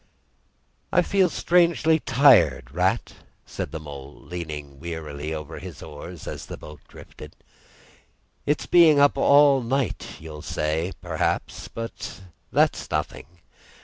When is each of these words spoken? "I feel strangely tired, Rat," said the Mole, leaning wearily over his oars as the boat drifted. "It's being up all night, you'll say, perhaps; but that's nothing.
"I 0.91 1.03
feel 1.03 1.29
strangely 1.29 1.99
tired, 1.99 2.71
Rat," 2.71 3.13
said 3.45 3.71
the 3.71 3.79
Mole, 3.79 4.15
leaning 4.19 4.79
wearily 4.79 5.31
over 5.31 5.59
his 5.59 5.83
oars 5.83 6.25
as 6.27 6.47
the 6.47 6.57
boat 6.57 6.79
drifted. 6.87 7.35
"It's 8.47 8.65
being 8.65 8.99
up 8.99 9.15
all 9.15 9.61
night, 9.61 10.17
you'll 10.19 10.41
say, 10.41 10.93
perhaps; 11.03 11.67
but 11.67 12.21
that's 12.51 12.89
nothing. 12.89 13.27